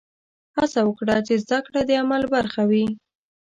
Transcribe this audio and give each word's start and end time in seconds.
هڅه 0.57 0.79
وکړه 0.85 1.15
چې 1.27 1.33
زده 1.43 1.59
کړه 1.65 1.81
د 1.85 1.91
عمل 2.01 2.23
برخه 2.35 2.61
وي. 2.69 2.85